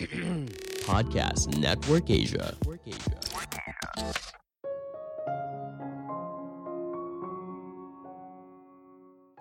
Podcast 0.88 1.52
Network 1.60 2.08
Asia. 2.08 2.56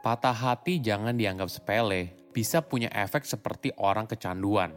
Patah 0.04 0.36
hati 0.36 0.84
jangan 0.84 1.16
dianggap 1.16 1.48
sepele, 1.48 2.12
bisa 2.36 2.60
punya 2.60 2.92
efek 2.92 3.24
seperti 3.24 3.72
orang 3.80 4.04
kecanduan. 4.04 4.76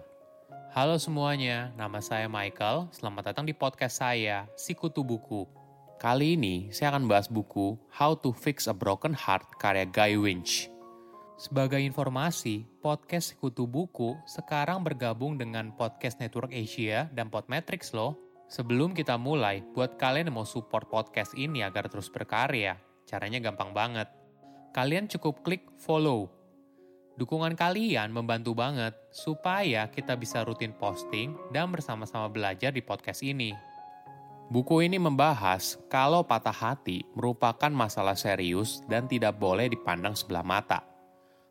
Halo 0.71 0.95
semuanya, 1.03 1.75
nama 1.75 1.99
saya 1.99 2.31
Michael. 2.31 2.95
Selamat 2.95 3.35
datang 3.35 3.43
di 3.43 3.59
podcast 3.59 3.99
saya, 3.99 4.47
Sikutu 4.55 5.03
Buku. 5.03 5.51
Kali 5.99 6.39
ini 6.39 6.71
saya 6.71 6.95
akan 6.95 7.11
bahas 7.11 7.27
buku 7.27 7.75
How 7.99 8.15
to 8.23 8.31
Fix 8.31 8.71
a 8.71 8.75
Broken 8.75 9.19
Heart 9.19 9.59
karya 9.59 9.83
Guy 9.91 10.15
Winch. 10.15 10.70
Sebagai 11.41 11.81
informasi, 11.81 12.69
podcast 12.85 13.33
Sikutu 13.33 13.65
Buku 13.65 14.13
sekarang 14.29 14.85
bergabung 14.85 15.41
dengan 15.41 15.73
Podcast 15.73 16.21
Network 16.21 16.53
Asia 16.53 17.09
dan 17.17 17.33
Podmetrics 17.33 17.97
loh. 17.97 18.21
Sebelum 18.53 18.93
kita 18.93 19.17
mulai, 19.17 19.65
buat 19.73 19.97
kalian 19.97 20.29
yang 20.29 20.37
mau 20.37 20.45
support 20.45 20.93
podcast 20.93 21.33
ini 21.33 21.65
agar 21.65 21.89
terus 21.89 22.13
berkarya, 22.13 22.77
caranya 23.09 23.41
gampang 23.41 23.73
banget 23.73 24.21
kalian 24.71 25.11
cukup 25.11 25.43
klik 25.43 25.67
follow. 25.83 26.31
Dukungan 27.19 27.59
kalian 27.59 28.15
membantu 28.15 28.57
banget 28.57 28.97
supaya 29.13 29.91
kita 29.91 30.17
bisa 30.17 30.41
rutin 30.47 30.73
posting 30.73 31.37
dan 31.53 31.69
bersama-sama 31.69 32.31
belajar 32.31 32.73
di 32.73 32.81
podcast 32.81 33.21
ini. 33.21 33.53
Buku 34.51 34.83
ini 34.83 34.99
membahas 34.99 35.79
kalau 35.87 36.27
patah 36.27 36.55
hati 36.55 37.07
merupakan 37.15 37.71
masalah 37.71 38.19
serius 38.19 38.83
dan 38.91 39.07
tidak 39.07 39.39
boleh 39.39 39.71
dipandang 39.71 40.19
sebelah 40.19 40.43
mata. 40.43 40.90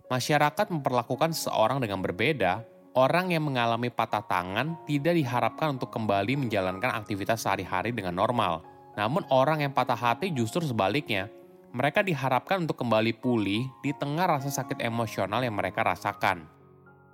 Masyarakat 0.10 0.74
memperlakukan 0.74 1.38
seseorang 1.38 1.78
dengan 1.78 2.02
berbeda, 2.02 2.66
orang 2.98 3.30
yang 3.30 3.46
mengalami 3.46 3.94
patah 3.94 4.26
tangan 4.26 4.74
tidak 4.90 5.14
diharapkan 5.14 5.78
untuk 5.78 5.94
kembali 5.94 6.34
menjalankan 6.34 6.98
aktivitas 6.98 7.46
sehari-hari 7.46 7.94
dengan 7.94 8.18
normal. 8.18 8.66
Namun 8.98 9.22
orang 9.30 9.62
yang 9.62 9.70
patah 9.70 9.94
hati 9.94 10.34
justru 10.34 10.66
sebaliknya, 10.66 11.30
mereka 11.70 12.02
diharapkan 12.02 12.66
untuk 12.66 12.82
kembali 12.82 13.22
pulih 13.22 13.70
di 13.86 13.94
tengah 13.94 14.26
rasa 14.26 14.50
sakit 14.50 14.82
emosional 14.82 15.46
yang 15.46 15.54
mereka 15.54 15.86
rasakan. 15.86 16.50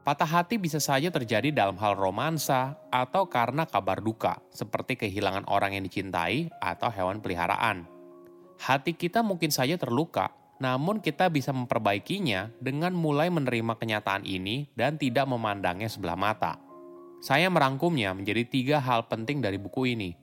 Patah 0.07 0.31
hati 0.39 0.55
bisa 0.55 0.79
saja 0.79 1.11
terjadi 1.11 1.51
dalam 1.51 1.75
hal 1.75 1.99
romansa 1.99 2.79
atau 2.95 3.27
karena 3.27 3.67
kabar 3.67 3.99
duka, 3.99 4.39
seperti 4.55 4.95
kehilangan 4.95 5.51
orang 5.51 5.75
yang 5.75 5.83
dicintai 5.83 6.47
atau 6.63 6.87
hewan 6.87 7.19
peliharaan. 7.19 7.83
Hati 8.55 8.95
kita 8.95 9.19
mungkin 9.19 9.51
saja 9.51 9.75
terluka, 9.75 10.31
namun 10.61 11.03
kita 11.03 11.27
bisa 11.27 11.51
memperbaikinya 11.51 12.51
dengan 12.59 12.95
mulai 12.95 13.27
menerima 13.27 13.75
kenyataan 13.75 14.23
ini 14.23 14.71
dan 14.73 14.95
tidak 14.95 15.27
memandangnya 15.27 15.91
sebelah 15.91 16.15
mata. 16.15 16.59
Saya 17.19 17.49
merangkumnya 17.49 18.13
menjadi 18.15 18.43
tiga 18.45 18.77
hal 18.79 19.07
penting 19.09 19.41
dari 19.41 19.57
buku 19.57 19.97
ini. 19.97 20.13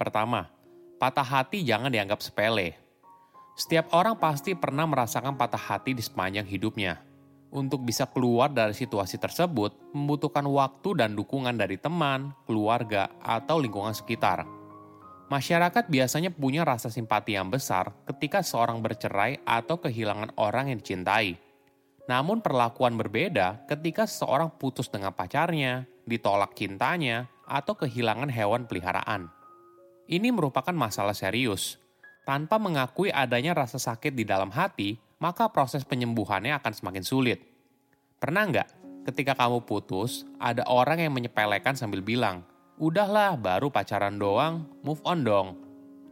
Pertama, 0.00 0.48
patah 0.96 1.26
hati 1.26 1.62
jangan 1.62 1.92
dianggap 1.92 2.20
sepele, 2.24 2.86
setiap 3.56 3.88
orang 3.96 4.20
pasti 4.20 4.52
pernah 4.52 4.84
merasakan 4.84 5.32
patah 5.32 5.56
hati 5.56 5.96
di 5.96 6.04
sepanjang 6.04 6.44
hidupnya. 6.44 7.00
Untuk 7.48 7.88
bisa 7.88 8.04
keluar 8.04 8.52
dari 8.52 8.76
situasi 8.76 9.16
tersebut, 9.16 9.96
membutuhkan 9.96 10.44
waktu 10.44 11.00
dan 11.00 11.16
dukungan 11.16 11.56
dari 11.56 11.80
teman, 11.80 12.36
keluarga, 12.44 13.08
atau 13.24 13.56
lingkungan 13.56 13.96
sekitar. 13.96 14.44
Masyarakat 15.26 15.90
biasanya 15.90 16.30
punya 16.30 16.62
rasa 16.62 16.86
simpati 16.86 17.34
yang 17.34 17.50
besar 17.50 17.90
ketika 18.06 18.46
seorang 18.46 18.78
bercerai 18.78 19.42
atau 19.42 19.82
kehilangan 19.82 20.38
orang 20.38 20.70
yang 20.70 20.78
dicintai. 20.78 21.34
Namun 22.06 22.38
perlakuan 22.38 22.94
berbeda 22.94 23.66
ketika 23.66 24.06
seseorang 24.06 24.54
putus 24.54 24.86
dengan 24.86 25.10
pacarnya, 25.10 25.90
ditolak 26.06 26.54
cintanya, 26.54 27.26
atau 27.42 27.74
kehilangan 27.74 28.30
hewan 28.30 28.70
peliharaan. 28.70 29.26
Ini 30.06 30.30
merupakan 30.30 30.70
masalah 30.70 31.18
serius, 31.18 31.82
tanpa 32.22 32.62
mengakui 32.62 33.10
adanya 33.10 33.58
rasa 33.58 33.82
sakit 33.82 34.14
di 34.14 34.22
dalam 34.22 34.54
hati, 34.54 34.94
maka 35.18 35.50
proses 35.50 35.82
penyembuhannya 35.82 36.54
akan 36.54 36.70
semakin 36.70 37.02
sulit. 37.02 37.42
Pernah 38.22 38.46
nggak 38.46 38.68
ketika 39.10 39.34
kamu 39.34 39.66
putus, 39.66 40.22
ada 40.38 40.62
orang 40.70 41.02
yang 41.02 41.10
menyepelekan 41.10 41.74
sambil 41.74 42.02
bilang, 42.02 42.46
udahlah 42.76 43.40
baru 43.40 43.72
pacaran 43.72 44.20
doang, 44.20 44.68
move 44.84 45.00
on 45.04 45.24
dong. 45.24 45.48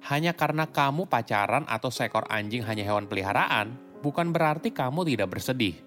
Hanya 0.04 0.36
karena 0.36 0.68
kamu 0.68 1.08
pacaran 1.08 1.64
atau 1.64 1.88
seekor 1.88 2.28
anjing 2.28 2.60
hanya 2.64 2.84
hewan 2.84 3.08
peliharaan, 3.08 3.76
bukan 4.04 4.32
berarti 4.32 4.72
kamu 4.72 5.08
tidak 5.08 5.32
bersedih. 5.32 5.80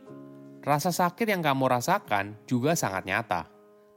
Rasa 0.66 0.89
sakit 0.89 1.29
yang 1.29 1.45
kamu 1.45 1.69
rasakan 1.69 2.33
juga 2.49 2.73
sangat 2.73 3.05
nyata. 3.05 3.45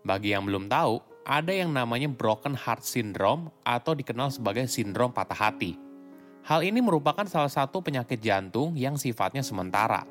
Bagi 0.04 0.36
yang 0.36 0.44
belum 0.44 0.68
tahu, 0.68 1.00
ada 1.24 1.52
yang 1.52 1.72
namanya 1.72 2.08
broken 2.08 2.56
heart 2.56 2.84
syndrome 2.84 3.52
atau 3.64 3.92
dikenal 3.96 4.32
sebagai 4.32 4.68
sindrom 4.68 5.12
patah 5.12 5.36
hati. 5.36 5.76
Hal 6.44 6.64
ini 6.64 6.80
merupakan 6.80 7.24
salah 7.28 7.52
satu 7.52 7.84
penyakit 7.84 8.20
jantung 8.20 8.72
yang 8.76 8.96
sifatnya 8.96 9.44
sementara. 9.44 10.08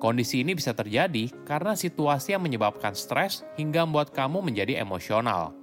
Kondisi 0.00 0.40
ini 0.42 0.56
bisa 0.56 0.72
terjadi 0.72 1.30
karena 1.44 1.76
situasi 1.76 2.32
yang 2.34 2.42
menyebabkan 2.42 2.96
stres 2.96 3.44
hingga 3.60 3.84
membuat 3.84 4.10
kamu 4.16 4.40
menjadi 4.40 4.80
emosional. 4.80 5.59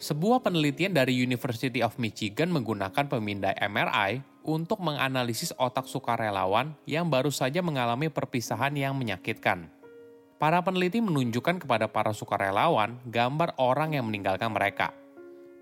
Sebuah 0.00 0.40
penelitian 0.40 0.96
dari 0.96 1.12
University 1.12 1.84
of 1.84 2.00
Michigan 2.00 2.48
menggunakan 2.48 3.04
pemindai 3.04 3.52
MRI 3.60 4.24
untuk 4.48 4.80
menganalisis 4.80 5.52
otak 5.60 5.84
sukarelawan 5.84 6.72
yang 6.88 7.12
baru 7.12 7.28
saja 7.28 7.60
mengalami 7.60 8.08
perpisahan 8.08 8.72
yang 8.72 8.96
menyakitkan. 8.96 9.68
Para 10.40 10.64
peneliti 10.64 11.04
menunjukkan 11.04 11.68
kepada 11.68 11.84
para 11.92 12.16
sukarelawan 12.16 12.96
gambar 13.12 13.52
orang 13.60 13.92
yang 13.92 14.08
meninggalkan 14.08 14.48
mereka. 14.48 14.96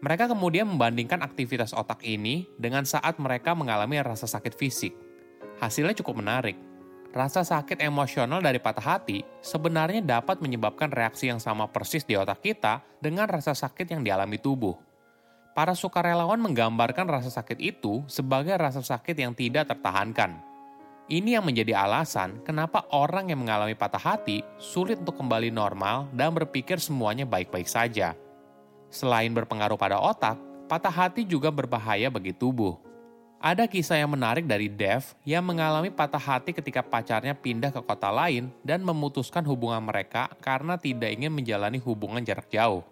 Mereka 0.07 0.31
kemudian 0.31 0.71
membandingkan 0.71 1.19
aktivitas 1.19 1.75
otak 1.75 2.07
ini 2.07 2.47
dengan 2.55 2.87
saat 2.87 3.19
mereka 3.19 3.59
mengalami 3.59 3.99
rasa 3.99 4.31
sakit 4.31 4.55
fisik. 4.55 4.95
Hasilnya 5.59 5.99
cukup 5.99 6.23
menarik. 6.23 6.68
Rasa 7.09 7.41
sakit 7.41 7.81
emosional 7.81 8.45
dari 8.45 8.61
patah 8.61 9.01
hati 9.01 9.25
sebenarnya 9.41 10.05
dapat 10.05 10.45
menyebabkan 10.45 10.93
reaksi 10.93 11.33
yang 11.33 11.41
sama 11.41 11.65
persis 11.65 12.05
di 12.05 12.13
otak 12.13 12.45
kita 12.45 12.85
dengan 13.01 13.25
rasa 13.25 13.57
sakit 13.57 13.89
yang 13.97 14.05
dialami 14.05 14.37
tubuh. 14.37 14.77
Para 15.57 15.73
sukarelawan 15.73 16.39
menggambarkan 16.39 17.09
rasa 17.09 17.33
sakit 17.33 17.59
itu 17.59 18.05
sebagai 18.07 18.55
rasa 18.61 18.85
sakit 18.85 19.17
yang 19.17 19.33
tidak 19.33 19.73
tertahankan. 19.73 20.37
Ini 21.09 21.41
yang 21.41 21.49
menjadi 21.49 21.73
alasan 21.73 22.45
kenapa 22.45 22.85
orang 22.93 23.33
yang 23.33 23.41
mengalami 23.41 23.73
patah 23.73 23.99
hati 23.99 24.45
sulit 24.61 25.01
untuk 25.01 25.17
kembali 25.17 25.49
normal 25.49 26.13
dan 26.13 26.37
berpikir 26.37 26.77
semuanya 26.77 27.25
baik-baik 27.25 27.65
saja. 27.65 28.13
Selain 28.93 29.33
berpengaruh 29.33 29.81
pada 29.81 29.97
otak, 29.97 30.37
patah 30.69 30.93
hati 30.93 31.25
juga 31.25 31.49
berbahaya 31.49 32.13
bagi 32.13 32.37
tubuh. 32.37 32.77
Ada 33.39 33.71
kisah 33.71 34.03
yang 34.03 34.11
menarik 34.11 34.51
dari 34.51 34.67
Dev 34.67 35.15
yang 35.23 35.47
mengalami 35.47 35.95
patah 35.95 36.19
hati 36.19 36.51
ketika 36.51 36.83
pacarnya 36.83 37.39
pindah 37.39 37.71
ke 37.71 37.79
kota 37.87 38.11
lain 38.11 38.51
dan 38.67 38.83
memutuskan 38.83 39.47
hubungan 39.47 39.79
mereka 39.79 40.27
karena 40.43 40.75
tidak 40.75 41.15
ingin 41.15 41.31
menjalani 41.31 41.79
hubungan 41.79 42.19
jarak 42.27 42.51
jauh. 42.51 42.83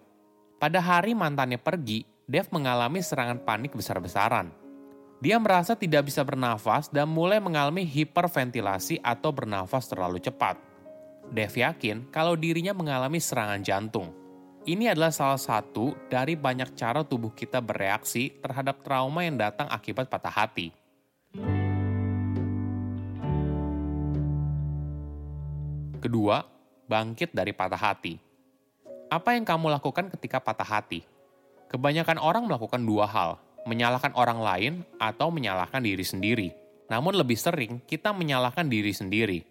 Pada 0.62 0.78
hari 0.78 1.18
mantannya 1.18 1.58
pergi, 1.58 2.06
Dev 2.30 2.46
mengalami 2.54 3.02
serangan 3.02 3.42
panik 3.42 3.74
besar-besaran. 3.74 4.54
Dia 5.18 5.34
merasa 5.42 5.74
tidak 5.74 6.06
bisa 6.06 6.22
bernafas 6.22 6.86
dan 6.94 7.10
mulai 7.10 7.42
mengalami 7.42 7.82
hiperventilasi 7.82 9.02
atau 9.02 9.34
bernafas 9.34 9.90
terlalu 9.90 10.22
cepat. 10.22 10.62
Dev 11.34 11.50
yakin 11.50 12.06
kalau 12.14 12.38
dirinya 12.38 12.70
mengalami 12.70 13.18
serangan 13.18 13.66
jantung. 13.66 14.14
Ini 14.66 14.90
adalah 14.90 15.14
salah 15.14 15.38
satu 15.38 15.94
dari 16.10 16.34
banyak 16.34 16.74
cara 16.74 17.06
tubuh 17.06 17.30
kita 17.30 17.62
bereaksi 17.62 18.34
terhadap 18.42 18.82
trauma 18.82 19.22
yang 19.22 19.38
datang 19.38 19.70
akibat 19.70 20.10
patah 20.10 20.34
hati. 20.34 20.74
Kedua, 26.02 26.42
bangkit 26.90 27.30
dari 27.30 27.54
patah 27.54 27.78
hati. 27.78 28.18
Apa 29.06 29.38
yang 29.38 29.46
kamu 29.46 29.70
lakukan 29.70 30.10
ketika 30.18 30.42
patah 30.42 30.66
hati? 30.66 31.06
Kebanyakan 31.70 32.18
orang 32.18 32.50
melakukan 32.50 32.82
dua 32.82 33.06
hal, 33.06 33.38
menyalahkan 33.70 34.18
orang 34.18 34.42
lain 34.42 34.72
atau 34.98 35.30
menyalahkan 35.30 35.78
diri 35.78 36.02
sendiri. 36.02 36.50
Namun 36.90 37.14
lebih 37.14 37.38
sering 37.38 37.86
kita 37.86 38.10
menyalahkan 38.10 38.66
diri 38.66 38.90
sendiri. 38.90 39.46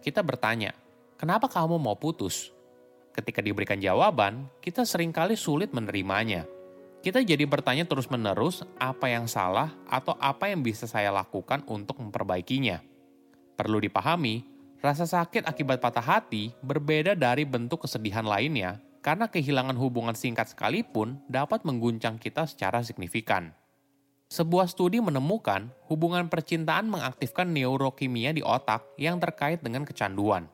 Kita 0.00 0.24
bertanya, 0.24 0.72
kenapa 1.20 1.44
kamu 1.44 1.76
mau 1.76 1.92
putus? 1.92 2.55
Ketika 3.16 3.40
diberikan 3.40 3.80
jawaban, 3.80 4.52
kita 4.60 4.84
sering 4.84 5.08
kali 5.08 5.32
sulit 5.32 5.72
menerimanya. 5.72 6.44
Kita 7.00 7.24
jadi 7.24 7.48
bertanya 7.48 7.88
terus-menerus 7.88 8.68
apa 8.76 9.08
yang 9.08 9.24
salah 9.24 9.72
atau 9.88 10.12
apa 10.20 10.52
yang 10.52 10.60
bisa 10.60 10.84
saya 10.84 11.08
lakukan 11.08 11.64
untuk 11.64 11.96
memperbaikinya. 11.96 12.84
Perlu 13.56 13.80
dipahami, 13.80 14.44
rasa 14.84 15.08
sakit 15.08 15.48
akibat 15.48 15.80
patah 15.80 16.04
hati 16.04 16.52
berbeda 16.60 17.16
dari 17.16 17.48
bentuk 17.48 17.88
kesedihan 17.88 18.26
lainnya 18.26 18.84
karena 19.00 19.30
kehilangan 19.30 19.78
hubungan 19.78 20.18
singkat 20.18 20.50
sekalipun 20.50 21.22
dapat 21.30 21.62
mengguncang 21.62 22.18
kita 22.18 22.44
secara 22.44 22.82
signifikan. 22.82 23.54
Sebuah 24.26 24.66
studi 24.66 24.98
menemukan 24.98 25.70
hubungan 25.86 26.26
percintaan 26.26 26.90
mengaktifkan 26.90 27.46
neurokimia 27.46 28.34
di 28.34 28.42
otak 28.42 28.82
yang 28.98 29.22
terkait 29.22 29.62
dengan 29.62 29.86
kecanduan. 29.86 30.50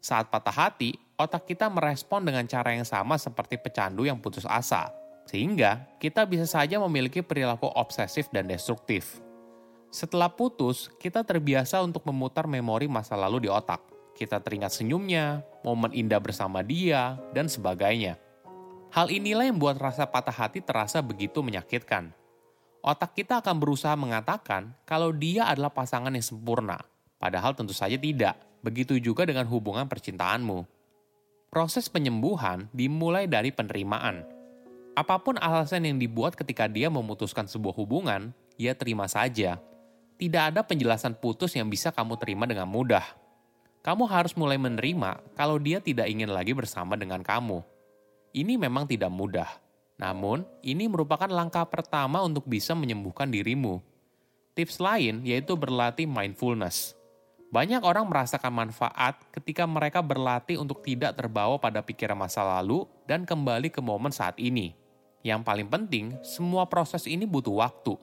Saat 0.00 0.32
patah 0.32 0.56
hati, 0.56 0.96
otak 1.20 1.44
kita 1.44 1.68
merespon 1.68 2.24
dengan 2.24 2.48
cara 2.48 2.72
yang 2.72 2.88
sama 2.88 3.20
seperti 3.20 3.60
pecandu 3.60 4.08
yang 4.08 4.16
putus 4.16 4.48
asa. 4.48 4.88
Sehingga 5.28 5.84
kita 6.00 6.24
bisa 6.24 6.48
saja 6.48 6.80
memiliki 6.80 7.20
perilaku 7.20 7.68
obsesif 7.68 8.32
dan 8.32 8.48
destruktif. 8.48 9.20
Setelah 9.92 10.32
putus, 10.32 10.88
kita 10.96 11.20
terbiasa 11.20 11.84
untuk 11.84 12.00
memutar 12.08 12.48
memori 12.48 12.88
masa 12.88 13.12
lalu 13.12 13.44
di 13.44 13.48
otak. 13.52 13.84
Kita 14.16 14.40
teringat 14.40 14.72
senyumnya, 14.72 15.44
momen 15.60 15.92
indah 15.92 16.18
bersama 16.18 16.64
dia, 16.64 17.20
dan 17.36 17.52
sebagainya. 17.52 18.16
Hal 18.90 19.12
inilah 19.12 19.46
yang 19.46 19.60
membuat 19.60 19.84
rasa 19.84 20.08
patah 20.08 20.34
hati 20.34 20.64
terasa 20.64 21.04
begitu 21.04 21.44
menyakitkan. 21.44 22.10
Otak 22.80 23.12
kita 23.12 23.44
akan 23.44 23.60
berusaha 23.60 23.92
mengatakan 24.00 24.72
kalau 24.88 25.12
dia 25.12 25.44
adalah 25.44 25.68
pasangan 25.68 26.10
yang 26.10 26.24
sempurna, 26.24 26.80
padahal 27.20 27.52
tentu 27.52 27.76
saja 27.76 28.00
tidak 28.00 28.49
Begitu 28.60 29.00
juga 29.00 29.24
dengan 29.24 29.48
hubungan 29.48 29.88
percintaanmu. 29.88 30.68
Proses 31.50 31.88
penyembuhan 31.88 32.68
dimulai 32.70 33.26
dari 33.26 33.50
penerimaan. 33.50 34.22
Apa 34.94 35.18
pun 35.18 35.40
alasan 35.40 35.88
yang 35.88 35.96
dibuat 35.96 36.36
ketika 36.36 36.68
dia 36.68 36.92
memutuskan 36.92 37.48
sebuah 37.48 37.74
hubungan, 37.74 38.36
ia 38.60 38.76
terima 38.76 39.08
saja. 39.08 39.56
Tidak 40.20 40.42
ada 40.52 40.60
penjelasan 40.60 41.16
putus 41.16 41.56
yang 41.56 41.72
bisa 41.72 41.88
kamu 41.88 42.20
terima 42.20 42.44
dengan 42.44 42.68
mudah. 42.68 43.02
Kamu 43.80 44.04
harus 44.04 44.36
mulai 44.36 44.60
menerima 44.60 45.24
kalau 45.32 45.56
dia 45.56 45.80
tidak 45.80 46.04
ingin 46.12 46.28
lagi 46.28 46.52
bersama 46.52 47.00
dengan 47.00 47.24
kamu. 47.24 47.64
Ini 48.36 48.60
memang 48.60 48.84
tidak 48.84 49.08
mudah. 49.08 49.48
Namun, 49.96 50.44
ini 50.60 50.84
merupakan 50.84 51.28
langkah 51.28 51.64
pertama 51.64 52.20
untuk 52.20 52.44
bisa 52.44 52.76
menyembuhkan 52.76 53.32
dirimu. 53.32 53.80
Tips 54.52 54.76
lain 54.76 55.24
yaitu 55.24 55.56
berlatih 55.56 56.04
mindfulness. 56.04 56.99
Banyak 57.50 57.82
orang 57.82 58.06
merasakan 58.06 58.54
manfaat 58.54 59.18
ketika 59.34 59.66
mereka 59.66 59.98
berlatih 59.98 60.62
untuk 60.62 60.86
tidak 60.86 61.18
terbawa 61.18 61.58
pada 61.58 61.82
pikiran 61.82 62.14
masa 62.14 62.46
lalu 62.46 62.86
dan 63.10 63.26
kembali 63.26 63.74
ke 63.74 63.82
momen 63.82 64.14
saat 64.14 64.38
ini. 64.38 64.70
Yang 65.26 65.42
paling 65.42 65.66
penting, 65.66 66.14
semua 66.22 66.70
proses 66.70 67.10
ini 67.10 67.26
butuh 67.26 67.58
waktu. 67.58 67.98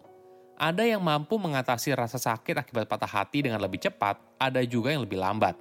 Ada 0.60 0.84
yang 0.84 1.00
mampu 1.00 1.40
mengatasi 1.40 1.96
rasa 1.96 2.20
sakit 2.20 2.60
akibat 2.60 2.92
patah 2.92 3.08
hati 3.08 3.48
dengan 3.48 3.64
lebih 3.64 3.80
cepat, 3.80 4.20
ada 4.36 4.60
juga 4.68 4.92
yang 4.92 5.08
lebih 5.08 5.16
lambat. 5.16 5.56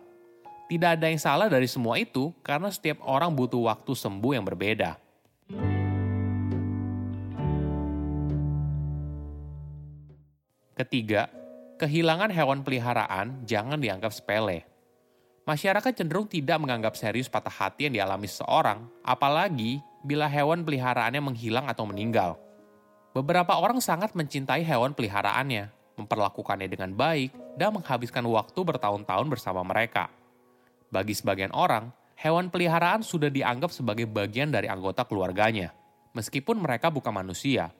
Tidak 0.66 0.98
ada 0.98 1.06
yang 1.06 1.22
salah 1.22 1.46
dari 1.46 1.70
semua 1.70 1.94
itu 1.94 2.34
karena 2.42 2.66
setiap 2.74 2.98
orang 3.06 3.30
butuh 3.30 3.70
waktu 3.70 3.94
sembuh 3.94 4.34
yang 4.34 4.42
berbeda. 4.42 4.98
Ketiga, 10.74 11.30
kehilangan 11.76 12.32
hewan 12.32 12.64
peliharaan 12.64 13.44
jangan 13.44 13.76
dianggap 13.76 14.12
sepele. 14.12 14.64
Masyarakat 15.46 15.92
cenderung 15.94 16.26
tidak 16.26 16.58
menganggap 16.58 16.98
serius 16.98 17.30
patah 17.30 17.52
hati 17.52 17.86
yang 17.86 17.94
dialami 17.94 18.26
seseorang, 18.26 18.82
apalagi 19.06 19.78
bila 20.02 20.26
hewan 20.26 20.66
peliharaannya 20.66 21.22
menghilang 21.22 21.70
atau 21.70 21.86
meninggal. 21.86 22.34
Beberapa 23.14 23.54
orang 23.54 23.78
sangat 23.78 24.12
mencintai 24.18 24.66
hewan 24.66 24.90
peliharaannya, 24.92 25.70
memperlakukannya 26.00 26.66
dengan 26.66 26.90
baik, 26.98 27.30
dan 27.54 27.72
menghabiskan 27.72 28.26
waktu 28.26 28.58
bertahun-tahun 28.58 29.26
bersama 29.30 29.62
mereka. 29.62 30.10
Bagi 30.90 31.14
sebagian 31.14 31.54
orang, 31.54 31.94
hewan 32.18 32.50
peliharaan 32.50 33.06
sudah 33.06 33.30
dianggap 33.30 33.70
sebagai 33.70 34.10
bagian 34.10 34.50
dari 34.50 34.66
anggota 34.66 35.06
keluarganya, 35.06 35.70
meskipun 36.10 36.58
mereka 36.58 36.90
bukan 36.90 37.14
manusia. 37.14 37.70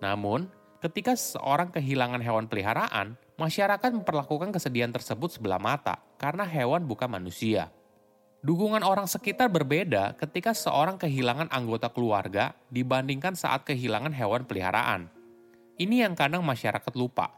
Namun, 0.00 0.48
ketika 0.80 1.12
seseorang 1.12 1.68
kehilangan 1.68 2.24
hewan 2.24 2.48
peliharaan, 2.48 3.14
masyarakat 3.40 3.96
memperlakukan 3.96 4.52
kesedihan 4.52 4.92
tersebut 4.92 5.40
sebelah 5.40 5.56
mata 5.56 5.96
karena 6.20 6.44
hewan 6.44 6.84
bukan 6.84 7.08
manusia. 7.08 7.72
Dukungan 8.44 8.84
orang 8.84 9.08
sekitar 9.08 9.48
berbeda 9.48 10.12
ketika 10.20 10.52
seorang 10.52 11.00
kehilangan 11.00 11.48
anggota 11.48 11.88
keluarga 11.88 12.52
dibandingkan 12.68 13.32
saat 13.32 13.64
kehilangan 13.64 14.12
hewan 14.12 14.44
peliharaan. 14.44 15.08
Ini 15.80 16.04
yang 16.04 16.12
kadang 16.12 16.44
masyarakat 16.44 16.92
lupa. 16.92 17.32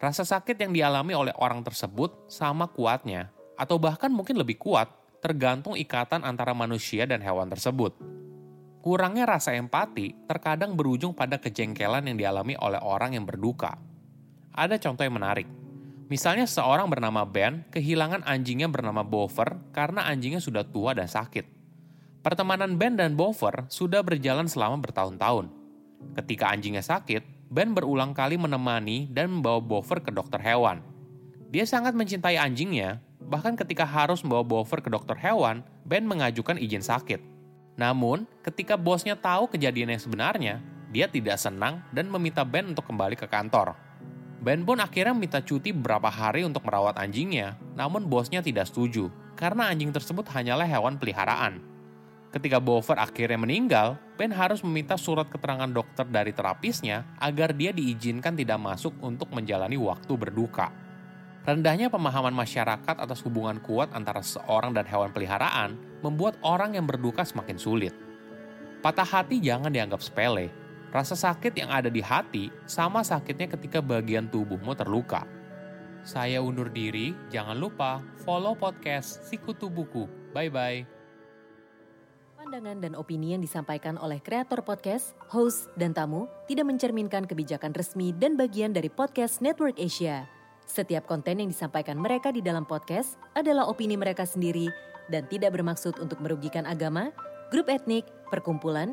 Rasa 0.00 0.24
sakit 0.24 0.56
yang 0.56 0.72
dialami 0.72 1.12
oleh 1.12 1.36
orang 1.36 1.60
tersebut 1.60 2.32
sama 2.32 2.68
kuatnya, 2.72 3.28
atau 3.54 3.76
bahkan 3.76 4.08
mungkin 4.08 4.40
lebih 4.40 4.56
kuat, 4.56 4.88
tergantung 5.20 5.76
ikatan 5.76 6.24
antara 6.24 6.56
manusia 6.56 7.04
dan 7.04 7.20
hewan 7.20 7.52
tersebut. 7.52 7.92
Kurangnya 8.82 9.28
rasa 9.28 9.54
empati 9.54 10.26
terkadang 10.26 10.74
berujung 10.74 11.14
pada 11.14 11.38
kejengkelan 11.38 12.08
yang 12.08 12.16
dialami 12.18 12.58
oleh 12.58 12.82
orang 12.82 13.14
yang 13.14 13.22
berduka 13.22 13.91
ada 14.52 14.76
contoh 14.76 15.02
yang 15.02 15.16
menarik. 15.16 15.48
Misalnya 16.12 16.44
seorang 16.44 16.92
bernama 16.92 17.24
Ben 17.24 17.64
kehilangan 17.72 18.28
anjingnya 18.28 18.68
bernama 18.68 19.00
Bover 19.00 19.56
karena 19.72 20.04
anjingnya 20.04 20.44
sudah 20.44 20.60
tua 20.60 20.92
dan 20.92 21.08
sakit. 21.08 21.48
Pertemanan 22.20 22.76
Ben 22.76 22.94
dan 22.94 23.16
Bover 23.16 23.64
sudah 23.72 24.04
berjalan 24.04 24.44
selama 24.44 24.76
bertahun-tahun. 24.78 25.48
Ketika 26.20 26.52
anjingnya 26.52 26.84
sakit, 26.84 27.48
Ben 27.48 27.72
berulang 27.72 28.12
kali 28.12 28.36
menemani 28.36 29.08
dan 29.08 29.32
membawa 29.32 29.60
Bover 29.64 30.04
ke 30.04 30.12
dokter 30.12 30.38
hewan. 30.40 30.84
Dia 31.48 31.64
sangat 31.64 31.96
mencintai 31.96 32.36
anjingnya, 32.36 33.00
bahkan 33.20 33.56
ketika 33.56 33.84
harus 33.88 34.20
membawa 34.20 34.44
Bover 34.44 34.84
ke 34.84 34.88
dokter 34.92 35.16
hewan, 35.16 35.64
Ben 35.84 36.04
mengajukan 36.04 36.60
izin 36.60 36.84
sakit. 36.84 37.20
Namun, 37.76 38.28
ketika 38.44 38.76
bosnya 38.76 39.16
tahu 39.16 39.48
kejadian 39.48 39.96
yang 39.96 40.02
sebenarnya, 40.02 40.54
dia 40.92 41.08
tidak 41.08 41.40
senang 41.40 41.80
dan 41.88 42.08
meminta 42.12 42.44
Ben 42.44 42.68
untuk 42.68 42.84
kembali 42.84 43.16
ke 43.16 43.24
kantor. 43.24 43.72
Ben 44.42 44.66
pun 44.66 44.82
akhirnya 44.82 45.14
minta 45.14 45.38
cuti 45.38 45.70
beberapa 45.70 46.10
hari 46.10 46.42
untuk 46.42 46.66
merawat 46.66 46.98
anjingnya, 46.98 47.54
namun 47.78 48.10
bosnya 48.10 48.42
tidak 48.42 48.66
setuju 48.66 49.06
karena 49.38 49.70
anjing 49.70 49.94
tersebut 49.94 50.26
hanyalah 50.34 50.66
hewan 50.66 50.98
peliharaan. 50.98 51.62
Ketika 52.34 52.58
Bover 52.58 52.98
akhirnya 52.98 53.38
meninggal, 53.38 54.02
Ben 54.18 54.34
harus 54.34 54.64
meminta 54.66 54.98
surat 54.98 55.30
keterangan 55.30 55.68
dokter 55.70 56.02
dari 56.10 56.34
terapisnya 56.34 57.06
agar 57.22 57.54
dia 57.54 57.70
diizinkan 57.70 58.34
tidak 58.34 58.58
masuk 58.58 58.96
untuk 58.98 59.30
menjalani 59.30 59.78
waktu 59.78 60.10
berduka. 60.18 60.72
Rendahnya 61.42 61.90
pemahaman 61.90 62.34
masyarakat 62.34 62.96
atas 62.98 63.22
hubungan 63.26 63.62
kuat 63.62 63.94
antara 63.94 64.22
seorang 64.22 64.74
dan 64.74 64.86
hewan 64.86 65.10
peliharaan 65.14 65.74
membuat 66.02 66.34
orang 66.42 66.74
yang 66.78 66.86
berduka 66.86 67.22
semakin 67.22 67.58
sulit. 67.58 67.94
Patah 68.82 69.06
hati 69.06 69.38
jangan 69.38 69.70
dianggap 69.70 70.02
sepele, 70.02 70.50
Rasa 70.92 71.16
sakit 71.16 71.56
yang 71.56 71.72
ada 71.72 71.88
di 71.88 72.04
hati 72.04 72.52
sama 72.68 73.00
sakitnya 73.00 73.48
ketika 73.48 73.80
bagian 73.80 74.28
tubuhmu 74.28 74.76
terluka. 74.76 75.24
Saya 76.04 76.44
undur 76.44 76.68
diri, 76.68 77.16
jangan 77.32 77.56
lupa 77.56 78.04
follow 78.28 78.52
podcast 78.52 79.24
Sikutu 79.24 79.72
Buku. 79.72 80.04
Bye-bye. 80.36 80.84
Pandangan 82.36 82.84
dan 82.84 82.92
opini 82.92 83.32
yang 83.32 83.40
disampaikan 83.40 83.96
oleh 83.96 84.20
kreator 84.20 84.60
podcast, 84.60 85.16
host, 85.32 85.72
dan 85.80 85.96
tamu 85.96 86.28
tidak 86.44 86.68
mencerminkan 86.68 87.24
kebijakan 87.24 87.72
resmi 87.72 88.12
dan 88.12 88.36
bagian 88.36 88.76
dari 88.76 88.92
podcast 88.92 89.40
Network 89.40 89.80
Asia. 89.80 90.28
Setiap 90.68 91.08
konten 91.08 91.40
yang 91.40 91.48
disampaikan 91.48 91.96
mereka 91.96 92.28
di 92.28 92.44
dalam 92.44 92.68
podcast 92.68 93.16
adalah 93.32 93.64
opini 93.64 93.96
mereka 93.96 94.28
sendiri 94.28 94.68
dan 95.08 95.24
tidak 95.32 95.56
bermaksud 95.56 95.96
untuk 96.02 96.20
merugikan 96.20 96.68
agama, 96.68 97.14
grup 97.48 97.72
etnik, 97.72 98.04
perkumpulan, 98.28 98.92